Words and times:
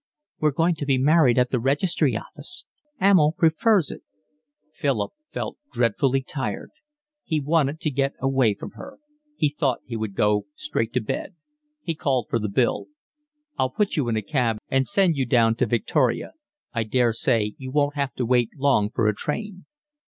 "We're 0.39 0.49
going 0.49 0.73
to 0.77 0.85
be 0.87 0.97
married 0.97 1.37
at 1.37 1.53
a 1.53 1.59
registry 1.59 2.17
office. 2.17 2.65
Emil 2.99 3.33
prefers 3.33 3.91
it." 3.91 4.01
Philip 4.73 5.13
felt 5.31 5.59
dreadfully 5.71 6.23
tired. 6.23 6.71
He 7.23 7.39
wanted 7.39 7.79
to 7.81 7.91
get 7.91 8.15
away 8.19 8.55
from 8.55 8.71
her. 8.71 8.97
He 9.37 9.47
thought 9.49 9.81
he 9.85 9.95
would 9.95 10.15
go 10.15 10.47
straight 10.55 10.91
to 10.93 11.01
bed. 11.01 11.35
He 11.83 11.93
called 11.93 12.25
for 12.31 12.39
the 12.39 12.49
bill. 12.49 12.87
"I'll 13.59 13.69
put 13.69 13.95
you 13.95 14.09
in 14.09 14.17
a 14.17 14.23
cab 14.23 14.57
and 14.71 14.87
send 14.87 15.17
you 15.17 15.27
down 15.27 15.53
to 15.57 15.67
Victoria. 15.67 16.33
I 16.73 16.81
daresay 16.83 17.51
you 17.59 17.69
won't 17.69 17.93
have 17.93 18.15
to 18.15 18.25
wait 18.25 18.49
long 18.57 18.89
for 18.89 19.07
a 19.07 19.13
train." 19.13 19.65